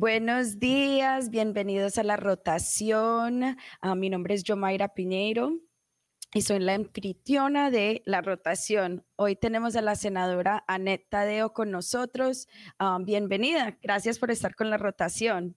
[0.00, 3.58] Buenos días, bienvenidos a la rotación.
[3.82, 5.58] Ah, mi nombre es Yomaira Piñeiro
[6.32, 9.04] y soy la anfitriona de la rotación.
[9.16, 12.48] Hoy tenemos a la senadora Anet Tadeo con nosotros.
[12.78, 15.54] Ah, bienvenida, gracias por estar con la rotación.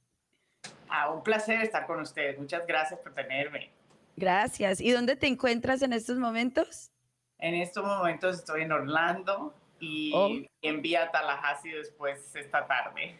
[0.89, 2.37] Ah, un placer estar con ustedes.
[2.37, 3.69] Muchas gracias por tenerme.
[4.17, 4.81] Gracias.
[4.81, 6.91] ¿Y dónde te encuentras en estos momentos?
[7.39, 10.29] En estos momentos estoy en Orlando y Oh.
[10.61, 13.15] en vía Tallahassee después esta tarde.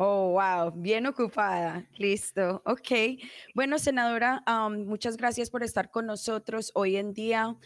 [0.00, 1.84] Oh, wow, bien ocupada.
[1.96, 2.62] Listo.
[2.64, 3.18] Ok.
[3.52, 7.56] Bueno, senadora, am, muchas gracias por estar con nosotros hoy en día.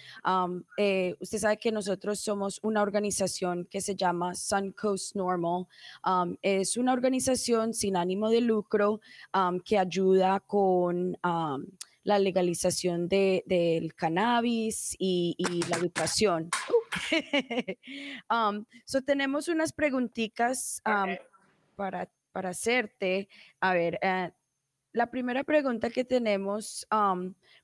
[0.79, 5.67] Eh, usted sabe que nosotros somos una organización que se llama Suncoast Normal.
[6.41, 9.03] Es una organización sin ánimo de lucro
[9.67, 11.19] que ayuda con
[12.05, 16.49] la legalización de- del cannabis y, y la educación.
[18.31, 21.21] Um, so tenemos unas preguntitas Ok.
[21.77, 23.29] para, para hacerte.
[23.61, 24.31] A ver, eh,
[24.93, 26.87] la primera pregunta que tenemos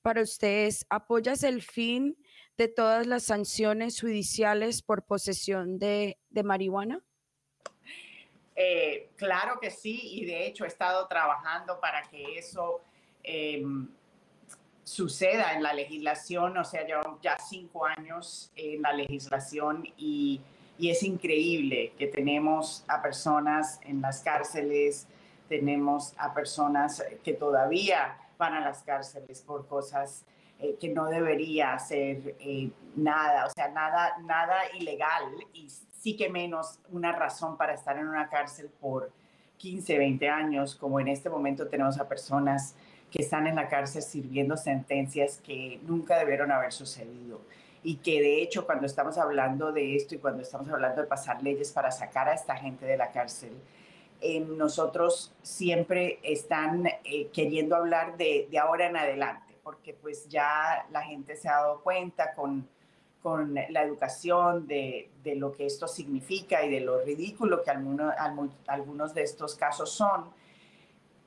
[0.02, 2.16] para usted es, ¿apoyas el fin
[2.56, 7.00] de todas las sanciones judiciales por posesión de, marihuana?
[8.56, 12.80] Eh, claro que sí, y de hecho he estado trabajando para que eso
[13.22, 13.62] eh,
[14.82, 20.40] suceda en la legislación, o sea, llevamos ya cinco años en la legislación y,
[20.78, 25.08] y es increíble que tenemos a personas en las cárceles,
[25.48, 30.24] tenemos a personas que todavía van a las cárceles por cosas
[30.60, 36.28] eh, que no debería ser eh, nada, o sea, nada, nada ilegal y sí que
[36.28, 39.10] menos una razón para estar en una cárcel por
[39.58, 42.76] 15, 20 años, como en este momento tenemos a personas
[43.10, 47.40] que están en la cárcel sirviendo sentencias que nunca debieron haber sucedido.
[47.82, 51.42] Y que de hecho cuando estamos hablando de esto y cuando estamos hablando de pasar
[51.42, 53.52] leyes para sacar a esta gente de la cárcel,
[54.20, 61.02] eh, nosotros siempre están eh, queriendo hablar de, ahora en adelante, porque pues ya la
[61.02, 62.68] gente se ha dado cuenta con,
[63.22, 68.12] con la educación de, de lo que esto significa y de lo ridículo que alguno,
[68.66, 70.24] algunos de estos casos son,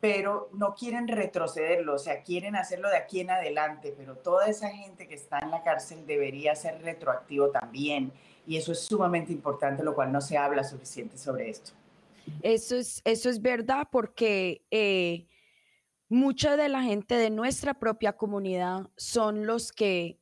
[0.01, 4.69] pero no quieren retrocederlo, o sea, quieren hacerlo de aquí en adelante, pero toda esa
[4.69, 8.11] gente que está en la cárcel debería ser retroactivo también,
[8.47, 11.71] y eso es sumamente importante, lo cual no se habla suficiente sobre esto.
[12.41, 15.27] Eso es, eso es verdad porque eh,
[16.09, 20.19] mucha de la gente de nuestra propia comunidad son los que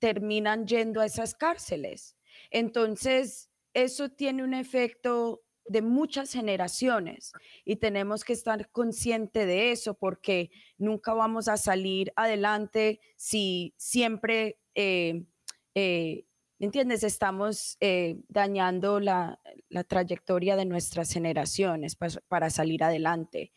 [0.00, 2.16] terminan yendo a esas cárceles.
[2.50, 7.32] Entonces, eso tiene un efecto de muchas generaciones
[7.64, 14.58] y tenemos que estar consciente de eso porque nunca vamos a salir adelante si siempre,
[14.74, 15.24] eh,
[15.74, 16.26] eh,
[16.58, 17.02] ¿entiendes?
[17.02, 21.96] Estamos eh, dañando la, la trayectoria de nuestras generaciones
[22.28, 23.52] para salir adelante.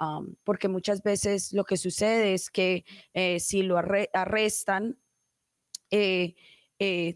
[0.00, 2.84] Um, porque muchas veces lo que sucede es que
[3.38, 4.98] si lo arre- arrestan,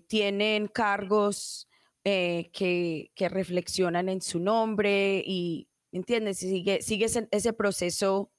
[0.06, 1.68] tienen cargos
[2.08, 6.40] eh, que, que reflexionan en su nombre y, ¿entiendes?
[6.44, 8.30] Y sigue, sigue ese, ese proceso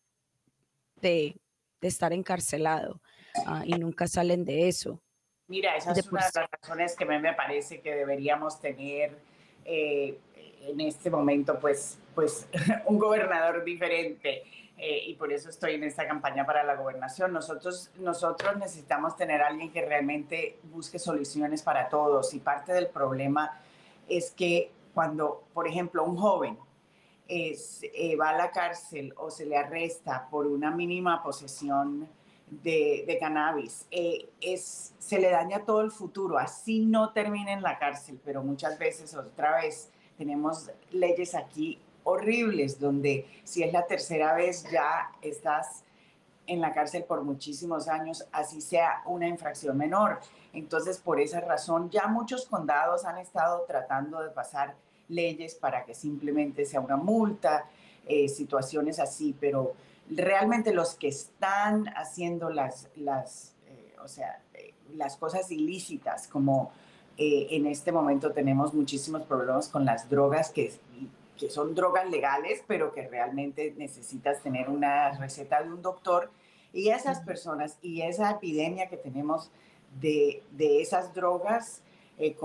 [1.01, 1.35] de,
[1.81, 3.01] de estar encarcelado
[3.45, 5.03] ah, y nunca salen de eso.
[5.49, 8.61] Mira, esa De es una de las razones que a mí me parece que deberíamos
[8.61, 9.19] tener
[9.65, 10.17] eh,
[10.61, 12.47] en este momento, pues, pues
[12.85, 14.43] un gobernador diferente.
[14.77, 17.33] Eh, y por eso estoy en esta campaña para la gobernación.
[17.33, 22.33] Nosotros, nosotros necesitamos tener alguien que realmente busque soluciones para todos.
[22.33, 23.59] Y parte del problema
[24.07, 26.57] es que cuando, por ejemplo, un joven
[27.27, 32.07] es, eh, va a la cárcel o se le arresta por una mínima posesión
[32.49, 37.61] de, de cannabis, eh, es, se le daña todo el futuro, así no termina en
[37.61, 43.85] la cárcel, pero muchas veces otra vez tenemos leyes aquí horribles donde si es la
[43.85, 45.83] tercera vez ya estás
[46.47, 50.19] en la cárcel por muchísimos años, así sea una infracción menor.
[50.53, 54.75] Entonces, por esa razón, ya muchos condados han estado tratando de pasar
[55.09, 57.65] leyes para que simplemente sea una multa,
[58.05, 59.73] eh, situaciones así, pero
[60.09, 66.71] realmente los que están haciendo las, las eh, o sea, eh, las cosas ilícitas, como
[67.19, 70.71] en este momento tenemos muchísimos problemas con las drogas que
[71.37, 76.31] que son drogas legales, pero que realmente necesitas tener una receta de un doctor.
[76.73, 79.51] Y esas personas y esa epidemia que tenemos
[79.99, 81.81] de, de esas drogas
[82.19, 82.35] eh,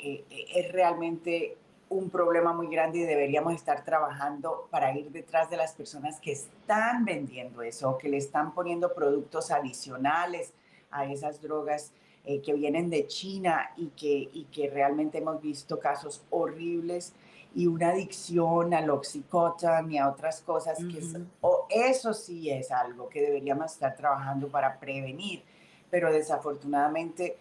[0.00, 1.56] eh, es realmente
[1.88, 6.32] un problema muy grande y deberíamos estar trabajando para ir detrás de las personas que
[6.32, 10.52] están vendiendo eso, que le están poniendo productos adicionales
[10.90, 11.92] a esas drogas
[12.24, 17.12] eh, que vienen de China y que, y que realmente hemos visto casos horribles
[17.56, 21.00] y una adicción al oxicotán y a otras cosas, que
[21.40, 25.42] o eso sí es algo que deberíamos estar trabajando para prevenir,
[25.88, 27.38] pero desafortunadamente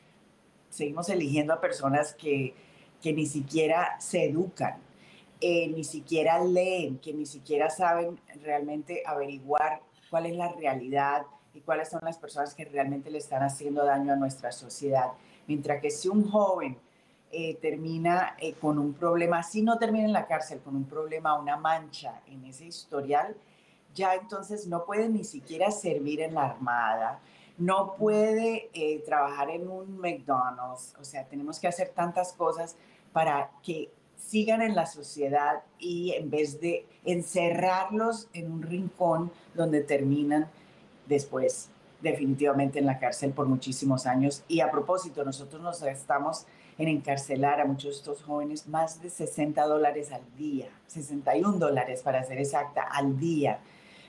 [0.70, 2.56] seguimos eligiendo a personas que,
[3.02, 4.78] que ni siquiera se educan,
[5.42, 11.24] eh, ni siquiera leen, que ni siquiera saben realmente averiguar cuál es la realidad
[11.54, 15.08] y cuáles son las personas que realmente le están haciendo daño a nuestra sociedad.
[15.46, 16.78] Mientras que si un joven
[17.38, 21.38] eh, termina eh, con un problema, si no termina en la cárcel, con un problema,
[21.38, 23.36] una mancha en ese historial,
[23.94, 27.20] ya entonces no puede ni siquiera servir en la armada,
[27.58, 32.78] no puede eh, trabajar en un McDonald's, o sea, tenemos que hacer tantas cosas
[33.12, 39.82] para que sigan en la sociedad y en vez de encerrarlos en un rincón donde
[39.82, 40.48] terminan
[41.06, 41.70] después
[42.02, 44.46] definitivamente en la cárcel por muchísimos años.
[44.48, 46.46] Y a propósito, nosotros nos estamos
[46.77, 52.01] en encarcelar a muchos de estos jóvenes más de 60 dólares al día, 61 dólares
[52.01, 53.60] para ser exacta, al día.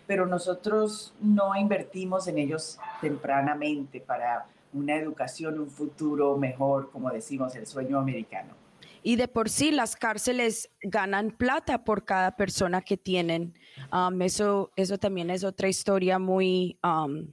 [0.07, 7.55] Pero nosotros no invertimos en ellos tempranamente para una educación, un futuro mejor, como decimos,
[7.57, 8.55] el sueño americano.
[9.03, 13.55] Y de por sí las cárceles ganan plata por cada persona que tienen.
[13.93, 17.33] Um, eso, eso también es otra historia muy um,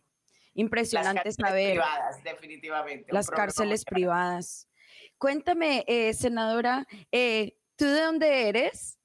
[0.54, 1.72] impresionante las saber.
[1.72, 3.12] Privadas, definitivamente.
[3.12, 4.68] Las cárceles privadas.
[5.24, 9.00] Cuéntame, eh, senadora, eh, ¿tú de dónde eres?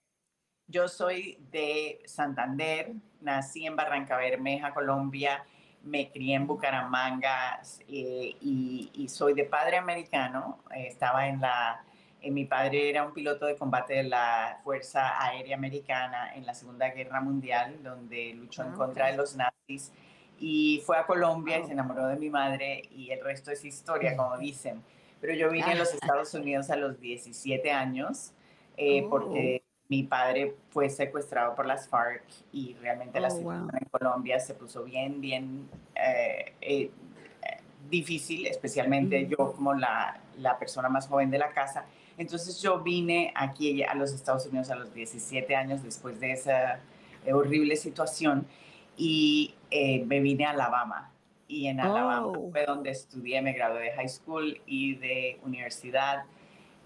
[0.67, 5.45] Yo soy de Santander, nací en Barranca Bermeja, Colombia,
[5.85, 10.65] me crié en Bucaramanga eh, y, soy de padre americano.
[10.75, 11.85] estaba en la,
[12.25, 16.89] mi padre era un piloto de combate de la Fuerza Aérea Americana en la Segunda
[16.89, 19.93] Guerra Mundial, donde luchó en ah, contra de los nazis
[20.41, 24.17] y fue a Colombia y se enamoró de mi madre y el resto es historia,
[24.17, 24.83] como dicen
[25.21, 28.33] pero yo vine a los Estados Unidos a los 17 años
[28.77, 29.69] eh, porque oh.
[29.89, 34.55] mi padre fue secuestrado por las FARC y realmente la oh, situación en Colombia se
[34.55, 36.91] puso bien, bien eh, eh,
[37.91, 41.87] difícil, especialmente yo como la, la, persona más joven de la casa.
[42.17, 46.81] Entonces yo vine aquí a los Estados Unidos a los 17 años después de esa
[47.33, 48.47] horrible situación
[48.97, 51.13] y me vine a Alabama
[51.49, 52.51] y en Alabama oh.
[52.51, 56.25] fue donde estudié, me gradué de high school y de universidad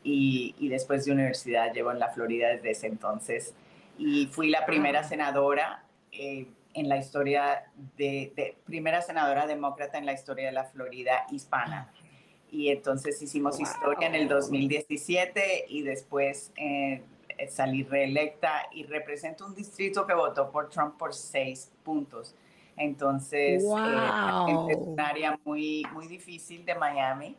[0.05, 3.55] y, y, después de universidad llevo en la Florida desde ese entonces
[3.99, 5.05] y fui la primera ah.
[5.05, 11.26] senadora eh, en la historia de, primera senadora demócrata en la historia de la Florida
[11.31, 11.93] hispana.
[12.50, 17.02] Y entonces hicimos historia en el 2017 y después eh,
[17.49, 22.35] salí reelecta y represento un distrito que votó por Trump por seis puntos.
[22.76, 27.37] Entonces, eh, es un área muy, muy difícil de Miami,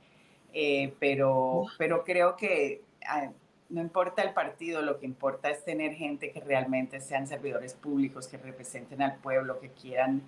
[0.54, 3.30] eh, pero, pero creo que ah,
[3.70, 8.28] no importa el partido, lo que importa es tener gente que realmente sean servidores públicos,
[8.28, 10.22] que representen al pueblo, que quieran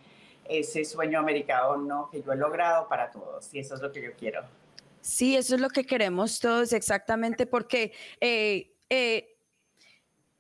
[0.46, 3.54] ese sueño americano que yo he logrado para todos.
[3.54, 4.42] Y eso es lo que yo quiero.
[5.02, 8.72] Sí, eso es lo que queremos todos, exactamente, porque eh,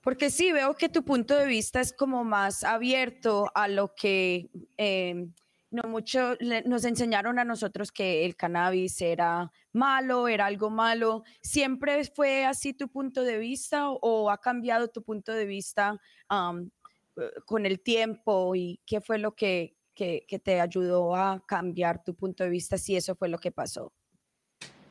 [0.05, 4.51] porque sí, veo que tu punto de vista es como más abierto a lo que
[4.77, 5.33] em,
[5.71, 11.23] no mucho nos enseñaron a nosotros que el cannabis era malo, era algo malo.
[11.41, 17.21] ¿Siempre fue así tu punto de vista o, ha cambiado tu punto de vista eh,
[17.47, 22.13] con el tiempo y qué fue lo que, que, que te ayudó a cambiar tu
[22.13, 23.91] punto de vista si eso fue lo que pasó?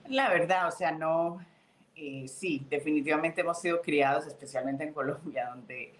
[0.08, 1.38] La verdad, o sea, no,
[1.96, 5.94] eh, sí, definitivamente hemos sido criados, especialmente en Colombia, donde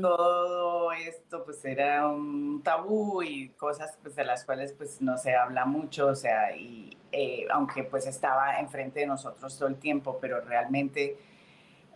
[0.00, 5.34] todo esto pues era un tabú y cosas pues, de las cuales pues no se
[5.34, 10.18] habla mucho, o sea, y eh, aunque pues estaba enfrente de nosotros todo el tiempo,
[10.20, 11.18] pero realmente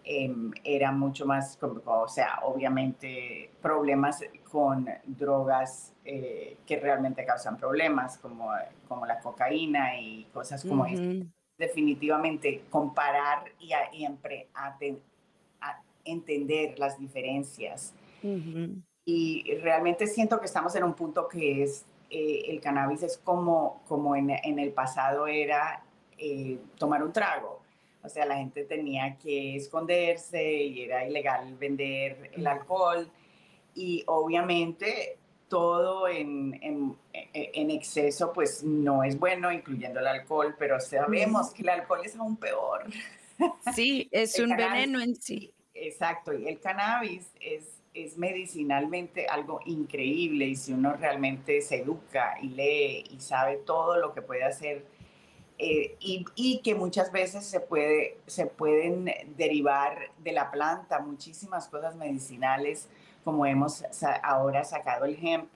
[0.04, 8.18] em, era mucho más, o sea, obviamente problemas con drogas eh, que realmente causan problemas,
[8.18, 8.50] como,
[8.88, 11.24] como la cocaína y cosas como uh
[11.58, 13.72] Definitivamente comparar y,
[16.04, 17.94] entender las diferencias.
[19.06, 23.82] Y realmente siento que estamos en un punto que es, eh, el cannabis es como,
[23.88, 25.82] como en, en el pasado era
[26.18, 27.64] eh, tomar un trago
[28.04, 33.08] o sea, la gente tenía que esconderse y era ilegal vender el alcohol.
[33.74, 35.16] Y obviamente
[35.54, 41.62] todo en, en, en, exceso pues no es bueno, incluyendo el alcohol, pero sabemos que
[41.62, 42.82] el alcohol es aún peor.
[43.72, 45.54] Sí, es un veneno en sí.
[45.72, 52.36] Exacto, y el cannabis es, es medicinalmente algo increíble y si uno realmente se educa
[52.42, 54.84] y lee y sabe todo lo que puede hacer
[55.56, 61.94] eh, y, que muchas veces se, puede, se pueden derivar de la planta muchísimas cosas
[61.94, 62.88] medicinales,
[63.24, 63.82] como hemos
[64.22, 65.48] ahora sacado el hemp,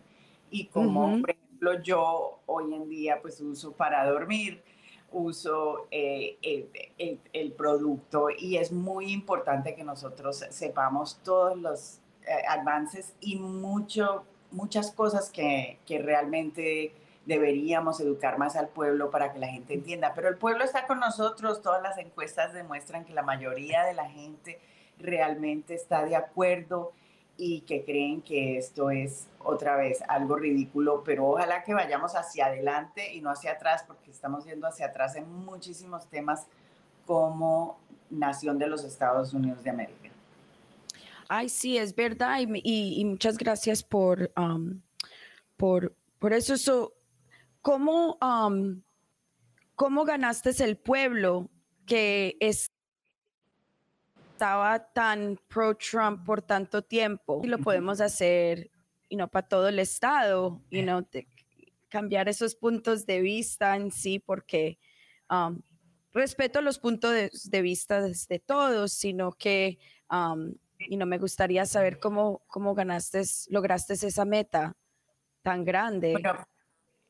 [0.50, 4.62] y como por ejemplo yo hoy en día pues uso para dormir,
[5.10, 12.42] uso eh, el, el, producto y es muy importante que nosotros sepamos todos los eh,
[12.46, 16.92] avances y mucho, muchas cosas que, que realmente
[17.24, 20.12] deberíamos educar más al pueblo para que la gente entienda.
[20.14, 24.08] Pero el pueblo está con nosotros, todas las encuestas demuestran que la mayoría de la
[24.08, 24.58] gente
[24.98, 26.92] realmente está de acuerdo
[27.40, 32.46] y que creen que esto es otra vez algo ridículo, pero ojalá que vayamos hacia
[32.46, 36.48] adelante y no hacia atrás, porque estamos yendo hacia atrás en muchísimos temas
[37.06, 37.78] como
[38.10, 40.10] nación de los Estados Unidos de América.
[41.28, 44.32] Ay, sí, es verdad, y, muchas gracias por,
[45.56, 46.92] por, por eso.
[47.62, 48.18] ¿Cómo,
[49.76, 51.50] ¿Cómo ganaste el pueblo
[51.86, 52.36] que
[54.38, 57.40] estaba tan pro-Trump por tanto tiempo?
[57.42, 58.70] Y lo podemos hacer
[59.08, 61.08] y no para todo el estado, y no
[61.88, 64.78] cambiar esos puntos de vista en sí, porque
[66.12, 69.78] respeto los puntos de, vista de, todos, sino que
[70.78, 74.76] y no me gustaría saber cómo, cómo ganaste, lograste esa meta
[75.42, 76.16] tan grande.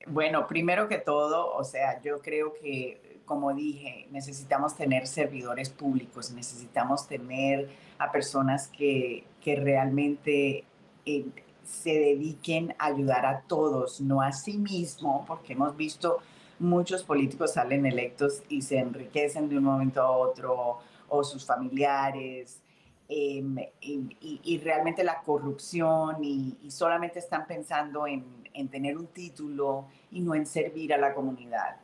[0.06, 6.32] Bueno, primero que todo, o sea, yo creo que, como dije, necesitamos tener servidores públicos,
[6.32, 7.68] necesitamos tener
[7.99, 10.64] a personas que, que realmente
[11.04, 11.26] eh,
[11.62, 16.18] se dediquen a ayudar a todos, no a sí mismo, porque hemos visto
[16.58, 22.61] muchos políticos salen electos y se enriquecen de un momento a otro, o sus familiares,
[23.08, 30.20] em, y, realmente la corrupción y, solamente están pensando en, en tener un título y
[30.20, 31.76] no en servir a la comunidad.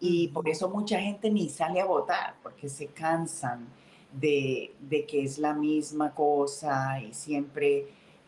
[0.00, 3.66] Y por eso mucha gente ni sale a votar, porque se cansan
[4.12, 7.86] de, de que es la misma cosa y siempre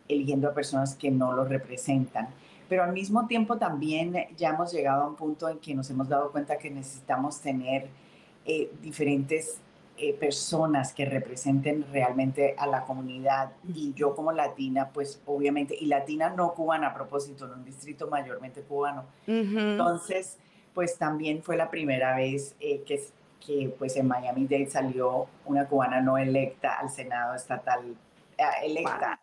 [0.09, 2.29] eligiendo a personas que no lo representan.
[2.69, 6.09] Pero al mismo tiempo también ya hemos llegado a un punto en que nos hemos
[6.09, 7.89] dado cuenta que necesitamos tener
[8.45, 9.61] eh, diferentes
[9.97, 13.53] eh, personas que representen realmente a la comunidad.
[13.75, 18.09] Y yo como latina, pues obviamente, y latina no cubana a propósito, en un distrito
[18.09, 19.05] mayormente cubano.
[19.27, 20.39] Entonces,
[20.75, 23.03] pues también fue la primera vez eh, que,
[23.45, 27.97] que pues en Miami-Dade salió una cubana no electa al Senado estatal,
[28.39, 29.21] eh, electa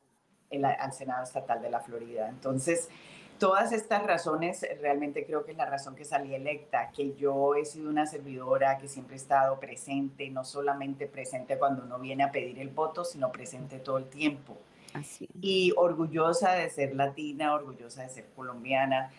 [0.80, 2.30] al Senado estatal de la Florida.
[2.30, 2.90] Entonces,
[3.38, 7.66] todas estas razones, realmente creo que es la razón que salí electa, que yo he
[7.66, 12.32] sido una servidora que siempre he estado presente, no solamente presente cuando uno viene a
[12.32, 14.58] pedir el voto, sino presente todo el tiempo.
[14.94, 15.28] Así.
[15.42, 19.12] Y orgullosa de ser latina, orgullosa de ser colombiana,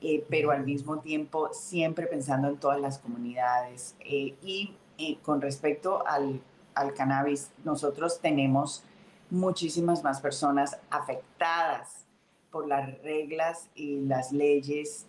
[0.00, 3.96] eh, pero al mismo tiempo siempre pensando en todas las comunidades.
[4.00, 6.40] Eh, y eh, con respecto al,
[6.74, 8.84] al cannabis, nosotros tenemos
[9.30, 12.06] muchísimas más personas afectadas
[12.50, 15.06] por las reglas y las leyes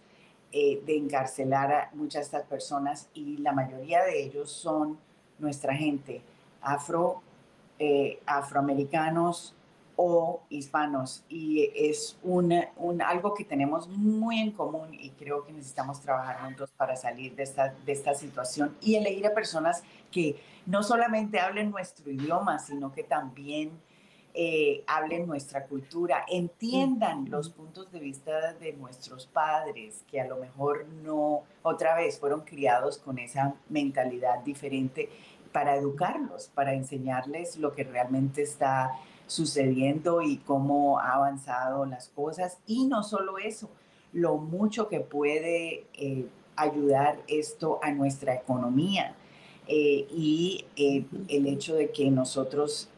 [0.50, 4.98] de encarcelar a muchas de estas personas y la mayoría de ellos son
[5.38, 6.24] nuestra gente,
[6.62, 7.22] afro,
[8.26, 9.54] afroamericanos
[9.98, 11.26] o hispanos.
[11.28, 12.54] Y es un,
[13.02, 17.44] algo que tenemos muy en común y creo que necesitamos trabajar juntos para salir de
[17.44, 22.94] esta, de esta situación y elegir a personas que no solamente hablen nuestro idioma, sino
[22.94, 23.72] que también
[24.40, 30.38] eh, hablen nuestra cultura, entiendan los puntos de vista de nuestros padres, que a lo
[30.38, 35.10] mejor no, otra vez, fueron criados con esa mentalidad diferente
[35.52, 38.92] para educarlos, para enseñarles lo que realmente está
[39.28, 42.58] sucediendo y cómo ha avanzado las cosas.
[42.66, 43.70] Y no solo eso,
[44.14, 49.16] lo mucho que puede eh, ayudar esto a nuestra economía.
[49.68, 52.90] eh, y eh, el hecho de que nosotros,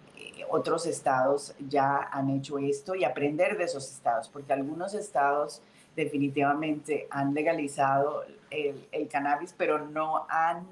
[0.49, 5.61] otros estados ya han hecho esto y aprender de esos estados, porque algunos estados
[5.95, 10.65] definitivamente han legalizado el, el cannabis, pero no han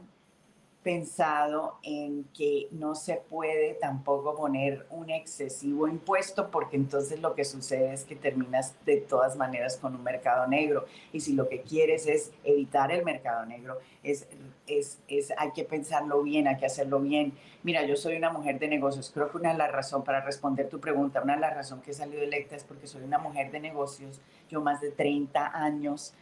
[0.87, 7.43] pensado en que no se puede tampoco poner un excesivo impuesto porque entonces lo que
[7.43, 10.85] sucede es que terminas de todas maneras con un mercado negro.
[11.11, 14.29] Y si lo que quieres es evitar el mercado negro es,
[14.65, 17.33] es, es hay que pensarlo bien, hay que hacerlo bien.
[17.63, 20.69] Mira, yo soy una mujer de negocios, creo que una de las razones para responder
[20.69, 23.51] tu pregunta, una de las razones que he salido electa es porque soy una mujer
[23.51, 26.13] de negocios, yo más de 30 años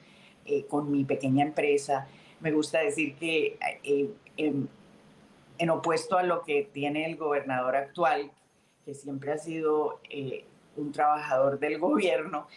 [0.44, 2.08] eh, con mi pequeña empresa.
[2.40, 4.70] Me gusta decir que eh, en,
[5.70, 8.32] opuesto a lo que tiene el gobernador actual,
[8.86, 12.48] que siempre ha sido eh, un trabajador del gobierno,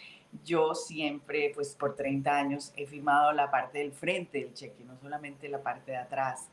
[0.45, 4.97] yo siempre, pues por 30 años, he firmado la parte del frente del cheque, no
[4.97, 6.49] solamente la parte de atrás.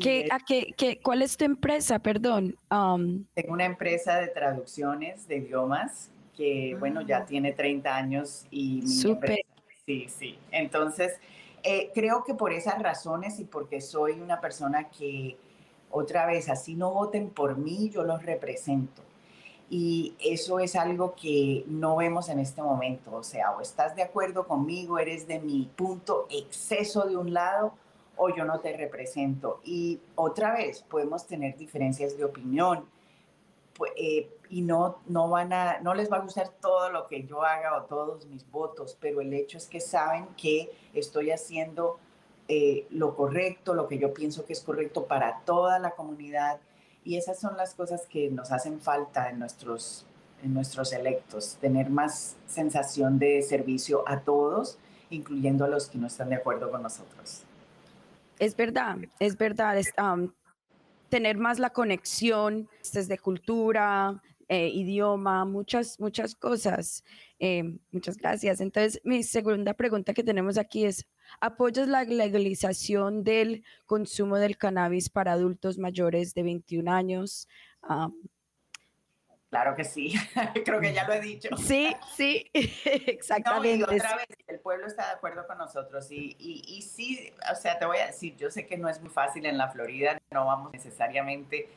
[0.00, 1.98] ¿Qué, a qué, ¿Cuál es tu empresa?
[1.98, 2.56] Perdón.
[2.70, 7.26] Um, Tengo una empresa de traducciones de idiomas que, bueno, ya ah.
[7.26, 8.86] tiene 30 años y...
[8.86, 9.40] Súper.
[9.84, 10.38] Sí, sí.
[10.50, 11.18] Entonces,
[11.68, 15.36] eh, creo que por esas razones y porque soy una persona que,
[15.90, 19.02] otra vez, así no voten por mí, yo los represento.
[19.68, 23.16] Y eso es algo que no vemos en este momento.
[23.16, 27.74] O sea, o estás de acuerdo conmigo, eres de mi punto exceso de un lado,
[28.14, 29.58] o yo no te represento.
[29.64, 32.84] Y otra vez, podemos tener diferencias de opinión,
[33.96, 37.42] eh, y no, no, van a, no les va a gustar todo lo que yo
[37.42, 41.98] haga o todos mis votos, pero el hecho es que saben que estoy haciendo
[42.48, 46.60] eh, lo correcto, lo que yo pienso que es correcto para toda la comunidad
[47.04, 50.06] y esas son las cosas que nos hacen falta en nuestros,
[50.42, 54.78] en nuestros electos, tener más sensación de servicio a todos,
[55.10, 57.42] incluyendo a los que no están de acuerdo con nosotros.
[58.38, 59.78] Es verdad, es verdad.
[59.78, 59.94] Es,
[61.08, 67.04] tener más la conexión desde cultura, eh, idioma, muchas, muchas cosas.
[67.38, 68.60] Eh, muchas gracias.
[68.60, 71.06] Entonces, mi segunda pregunta que tenemos aquí es,
[71.40, 77.48] ¿apoyas la legalización del consumo del cannabis para adultos mayores de 21 años?
[77.82, 78.10] Ah,
[79.48, 80.12] Claro que sí,
[80.64, 81.48] creo que ya lo he dicho.
[81.56, 83.86] Sí, sí, exactamente.
[83.86, 87.32] No, y otra vez, el pueblo está de acuerdo con nosotros y, y, y, sí,
[87.50, 89.68] o sea, te voy a decir, yo sé que no es muy fácil en la
[89.68, 91.68] Florida, no vamos necesariamente,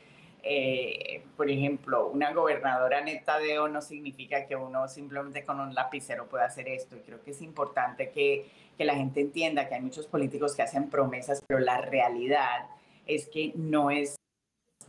[0.42, 5.74] eh, por ejemplo, una gobernadora neta de O no significa que uno simplemente con un
[5.74, 6.96] lapicero pueda hacer esto.
[6.96, 10.62] Y creo que es importante que, que la gente entienda que hay muchos políticos que
[10.62, 12.68] hacen promesas, pero la realidad
[13.06, 14.16] es que no es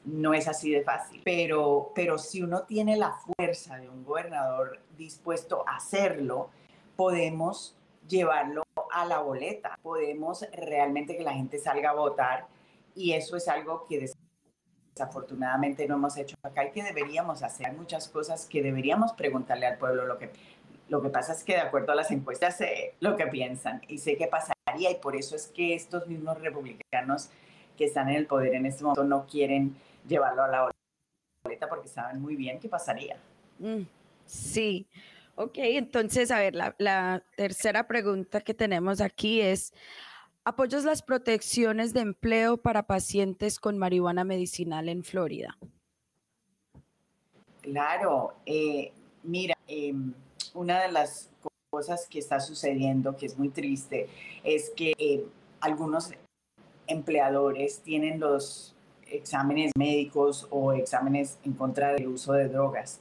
[0.04, 4.80] no es así de fácil, pero, pero si uno tiene la fuerza de un gobernador
[4.98, 6.50] dispuesto a hacerlo,
[6.96, 7.76] podemos
[8.08, 12.48] llevarlo a la boleta, podemos realmente que la gente salga a votar
[12.96, 14.00] y eso es algo que
[14.94, 17.74] desafortunadamente no hemos hecho acá y que deberíamos hacer.
[17.74, 20.32] Muchas cosas que deberíamos preguntarle al pueblo lo que...
[20.90, 23.98] Lo que pasa es que de acuerdo a las encuestas sé lo que piensan y
[24.00, 27.30] sé qué pasaría y por eso es que estos mismos republicanos
[27.78, 30.72] que están en el poder en este momento no quieren llevarlo a la
[31.44, 33.16] boleta porque saben muy bien qué pasaría.
[33.60, 33.84] Mm,
[34.26, 34.86] sí.
[35.36, 39.74] Ok, entonces, a ver, la, tercera pregunta que tenemos aquí es,
[40.44, 45.58] ¿apoyas las protecciones de empleo para pacientes con marihuana medicinal en Florida?
[47.62, 48.92] Claro, eh,
[49.24, 50.14] mira, em,
[50.54, 51.30] una de las
[51.70, 54.10] cosas que está sucediendo, que es muy triste,
[54.44, 55.24] es que eh,
[55.60, 56.12] algunos
[56.88, 58.76] empleadores tienen los
[59.08, 63.00] exámenes médicos o exámenes en contra del uso de drogas.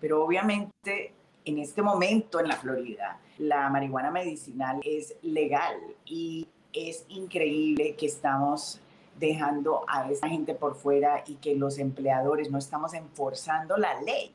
[0.00, 1.12] Pero obviamente
[1.44, 8.06] en este momento en la Florida la marihuana medicinal es legal y es increíble que
[8.06, 8.80] estamos
[9.18, 14.32] dejando a esa gente por fuera y que los empleadores no estamos enforzando la ley,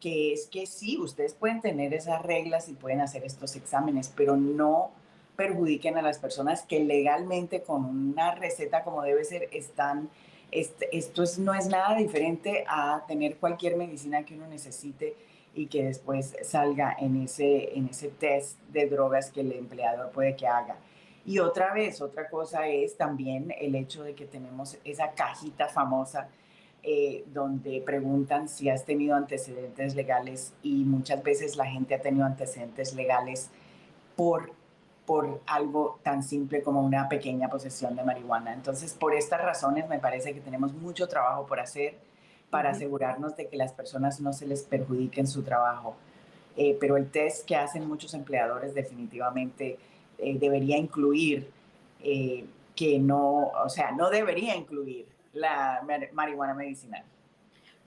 [0.00, 4.36] que es que sí, ustedes pueden tener esas reglas y pueden hacer estos exámenes, pero
[4.36, 4.90] no
[5.36, 10.10] perjudiquen a las personas que legalmente con una receta como debe ser están
[10.50, 15.16] esto es, no es nada diferente a tener cualquier medicina que uno necesite
[15.54, 20.36] y que después salga en ese, en ese test de drogas que el empleador puede
[20.36, 20.76] que haga.
[21.26, 26.28] Y otra vez, otra cosa es también el hecho de que tenemos esa cajita famosa
[26.82, 32.24] eh, donde preguntan si has tenido antecedentes legales y muchas veces la gente ha tenido
[32.24, 33.50] antecedentes legales
[34.14, 34.52] por
[35.06, 38.52] por algo tan simple como una pequeña posesión de marihuana.
[38.52, 41.94] Entonces, por estas razones me parece que tenemos mucho trabajo por hacer
[42.50, 45.96] para asegurarnos de que las personas no se les perjudique en su trabajo.
[46.56, 49.78] Eh, pero el test que hacen muchos empleadores definitivamente
[50.18, 51.48] eh, debería incluir
[52.02, 57.04] eh, que no, o sea, no debería incluir la marihuana medicinal.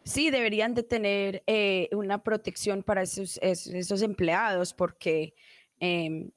[0.03, 5.33] Sí, deberían de tener eh, una protección para esos, esos, empleados porque
[5.79, 6.31] em,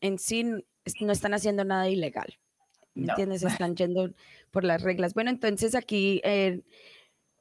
[0.00, 2.38] en sí no están haciendo nada ilegal.
[2.94, 3.42] ¿Me entiendes?
[3.66, 4.12] Están yendo
[4.50, 5.14] por las reglas.
[5.14, 6.20] Bueno, entonces aquí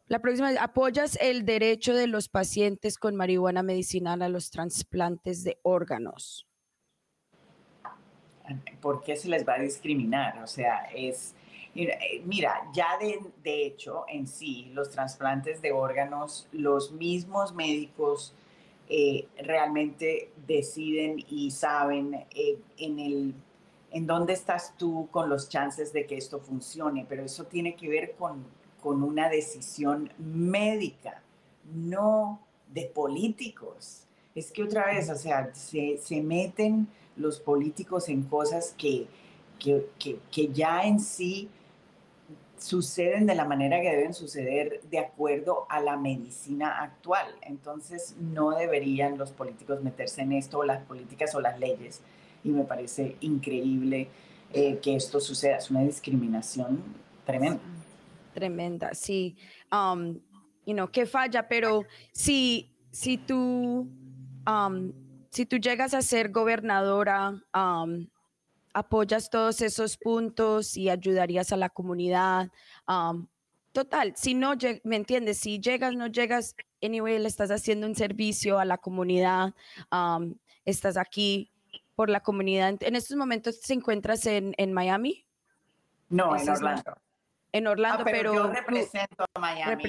[0.08, 5.60] la próxima, ¿apoyas el derecho de los pacientes con marihuana medicinal a los trasplantes de
[5.64, 6.48] órganos?
[8.82, 10.42] ¿Por qué se les va a discriminar?
[10.44, 11.34] O sea, es,
[11.74, 18.34] mira, eh, ya de, de hecho, en sí, los trasplantes de órganos, los mismos médicos
[18.90, 23.34] eh, realmente deciden y saben eh, en el
[23.94, 27.88] en dónde estás tú con los chances de que esto funcione, pero eso tiene que
[27.88, 28.44] ver con,
[28.82, 31.22] con una decisión médica,
[31.72, 32.42] no
[32.74, 34.08] de políticos.
[34.34, 39.08] Es que otra vez, o sea, se, se meten los políticos en cosas que,
[39.60, 39.86] que,
[40.32, 41.50] que, ya en sí
[42.58, 47.28] suceden de la manera que deben suceder de acuerdo a la medicina actual.
[47.42, 52.02] Entonces no deberían los políticos meterse en esto, o las políticas o las leyes,
[52.44, 54.08] y me parece increíble
[54.54, 55.58] eh, que esto suceda.
[55.58, 56.82] Es una discriminación
[57.26, 57.62] tremenda.
[58.34, 59.36] Tremenda, sí.
[59.72, 60.20] Um,
[60.66, 63.88] you know, que falla, pero si, si tú,
[64.48, 64.94] um,
[65.34, 68.08] si tú llegas a ser gobernadora, um,
[68.72, 72.52] apoyas todos esos puntos y ayudarías a la comunidad.
[73.72, 75.40] total, si no, ¿me entiendes?
[75.40, 79.56] Si llegas, no llegas, anyway, le estás haciendo un servicio a la comunidad,
[80.66, 81.52] estás aquí
[81.96, 82.76] por la comunidad.
[82.82, 85.26] En estos momentos te encuentras en, en Miami.
[86.10, 86.96] No, en Orlando.
[87.52, 89.84] En Orlando, ah, pero, yo represento a Miami.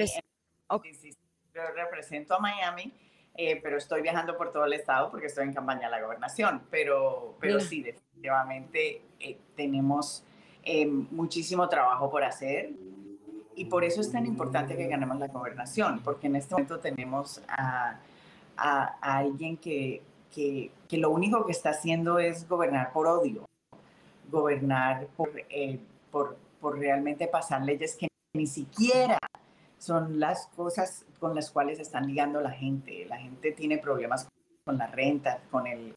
[1.55, 2.95] yo represento a Miami,
[3.37, 6.63] eh, pero estoy viajando por todo el estado porque estoy en campaña de la gobernación.
[6.71, 10.25] Pero, pero sí, definitivamente eh, tenemos
[10.63, 12.71] eh, muchísimo trabajo por hacer.
[13.57, 17.41] Y por eso es tan importante que ganemos la gobernación, porque en este momento tenemos
[17.47, 18.01] a,
[18.57, 20.03] a, a alguien que
[20.35, 23.49] que, lo único que está haciendo es gobernar por odio,
[24.31, 25.79] gobernar por, eh,
[26.11, 29.19] por, por realmente pasar leyes que ni siquiera
[29.85, 33.05] son las cosas con las cuales están ligando la gente.
[33.07, 34.29] La gente tiene problemas
[34.65, 35.95] con la renta, con el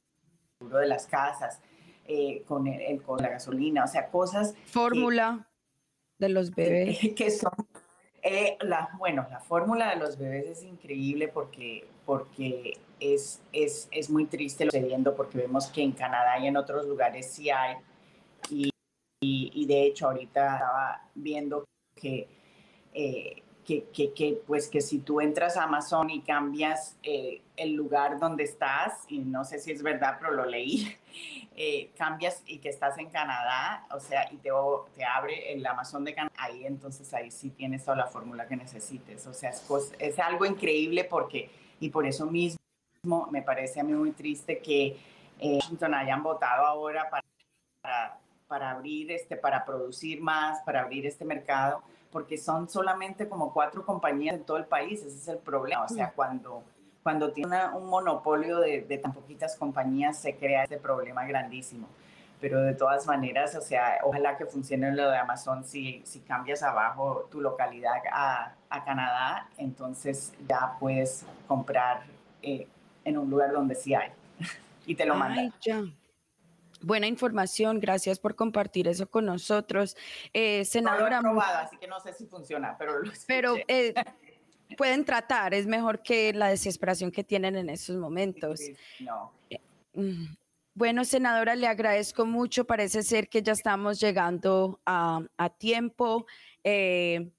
[0.59, 1.61] seguro de las casas,
[2.05, 4.55] eh, con, el, con la gasolina, o sea, cosas...
[4.65, 5.47] Fórmula
[6.19, 6.99] de los bebés.
[7.15, 7.51] Que son...
[8.21, 14.09] Eh, la, bueno, la fórmula de los bebés es increíble porque, porque es, es, es
[14.09, 17.77] muy triste lo sucediendo porque vemos que en Canadá y en otros lugares sí hay.
[18.49, 18.69] Y,
[19.21, 21.63] y, de hecho ahorita estaba viendo
[21.95, 22.27] que,
[22.93, 28.45] eh, que, pues que si tú entras a Amazon y cambias eh, el lugar donde
[28.45, 30.95] estás, y no sé si es verdad, pero lo leí,
[31.57, 34.51] eh, cambias y que estás en Canadá, o sea, y te,
[34.95, 38.55] te abre el Amazon de Canadá, ahí entonces ahí sí tienes toda la fórmula que
[38.55, 39.27] necesites.
[39.27, 39.49] O sea,
[39.99, 41.49] es, algo increíble porque,
[41.81, 42.57] y por eso mismo,
[43.31, 44.97] me parece a mí muy triste que
[45.39, 51.25] eh, Washington hayan votado ahora para, para, abrir, este, para producir más, para abrir este
[51.25, 55.83] mercado, porque son solamente como cuatro compañías en todo el país, ese es el problema.
[55.83, 56.63] O sea, cuando,
[57.03, 61.87] cuando tiene un monopolio de, de tan poquitas compañías, se crea este problema grandísimo
[62.39, 66.61] pero de todas maneras, o sea, ojalá que funcione lo de Amazon si, si cambias
[66.61, 72.03] abajo tu localidad a, a Canadá, entonces ya puedes comprar
[72.41, 72.67] eh,
[73.05, 74.11] en un lugar donde sí hay
[74.85, 75.51] y te lo mandan.
[76.87, 79.97] Buena información, gracias por compartir eso con nosotros.
[80.31, 81.17] Eh, senadora.
[81.21, 83.93] No lo he probado, así que no sé si funciona, pero lo Pero eh,
[84.77, 88.61] pueden tratar, es mejor que la desesperación que tienen en estos momentos.
[89.01, 89.33] no.
[89.49, 89.59] Eh,
[89.95, 90.27] mm,
[90.75, 92.63] bueno, senadora, le agradezco mucho.
[92.63, 96.25] Parece ser que ya estamos llegando a, a tiempo.
[96.63, 97.33] Eh,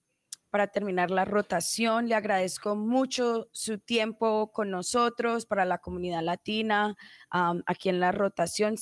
[0.51, 2.09] para terminar la rotación.
[2.09, 6.97] Le agradezco mucho su tiempo con nosotros para la comunidad latina
[7.31, 8.77] aquí en la rotación.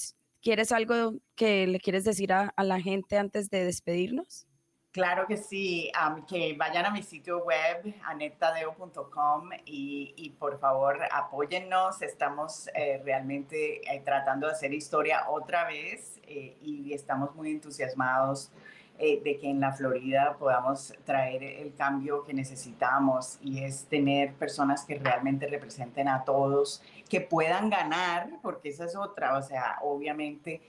[0.46, 4.46] ¿Quieres algo que le quieres decir a, la gente antes de despedirnos?
[4.92, 5.90] Claro que sí,
[6.28, 12.00] que vayan a mi sitio web, anettadeo.com y, y, por favor apóyennos.
[12.00, 18.52] Estamos eh, realmente eh, tratando de hacer historia otra vez eh, y estamos muy entusiasmados
[18.98, 24.32] eh, de que en la Florida podamos traer el cambio que necesitamos y es tener
[24.34, 29.78] personas que realmente representen a todos, que puedan ganar, porque esa es otra, o sea,
[29.82, 30.62] obviamente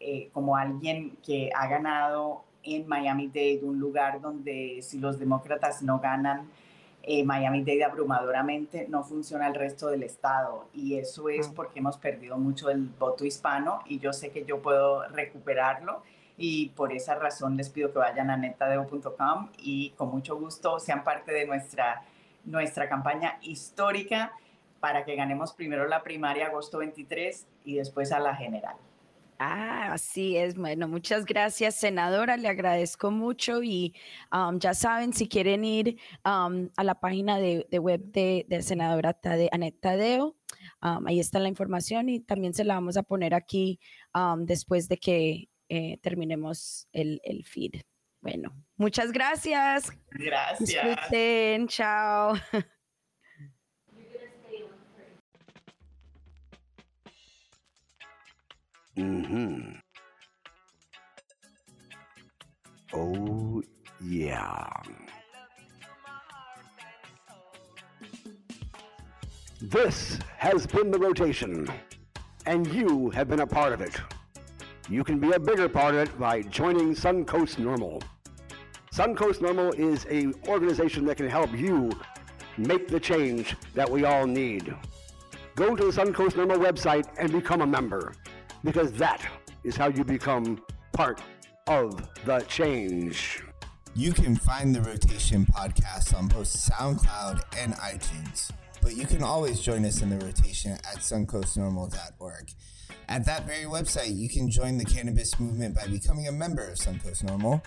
[0.00, 6.00] eh, como alguien que ha ganado en Miami-Dade, un lugar donde si los demócratas no
[6.00, 6.48] ganan,
[7.02, 10.68] eh, Miami-Dade abrumadoramente no funciona el resto del estado.
[10.72, 14.62] Y eso es porque hemos perdido mucho el voto hispano y yo sé que yo
[14.62, 16.02] puedo recuperarlo
[16.36, 21.04] y por esa razón les pido que vayan a netadeo.com y con mucho gusto sean
[21.04, 22.02] parte de nuestra,
[22.44, 24.32] nuestra campaña histórica
[24.80, 28.76] para que ganemos primero la primaria agosto 23 y después a la general.
[29.38, 30.56] Ah, así es.
[30.56, 32.36] Bueno, muchas gracias, senadora.
[32.36, 33.94] Le agradezco mucho y
[34.32, 39.48] um, ya saben, si quieren ir um, a la página de, web de, senadora Tade,
[39.52, 40.36] Anet Tadeo,
[40.82, 43.80] um, ahí está la información y también se la vamos a poner aquí
[44.46, 47.82] después de que eh, terminemos el, el feed.
[48.20, 49.92] Bueno, muchas gracias.
[50.10, 50.68] Gracias.
[50.68, 51.68] Disfruten.
[51.68, 52.34] Chao.
[58.96, 59.72] Mm-hmm.
[62.92, 63.60] Oh,
[64.00, 64.68] yeah.
[69.60, 71.68] This has been the rotation,
[72.46, 74.00] and you have been a part of it.
[74.90, 78.02] You can be a bigger part of it by joining Suncoast Normal.
[78.92, 81.90] Suncoast Normal is a organization that can help you
[82.58, 84.74] make the change that we all need.
[85.54, 88.12] Go to the Suncoast Normal website and become a member
[88.62, 89.26] because that
[89.64, 91.22] is how you become part
[91.66, 93.42] of the change.
[93.94, 98.50] You can find the Rotation podcast on both SoundCloud and iTunes,
[98.82, 102.50] but you can always join us in the rotation at suncoastnormal.org.
[103.08, 106.78] At that very website, you can join the cannabis movement by becoming a member of
[106.78, 107.62] Suncoast Normal,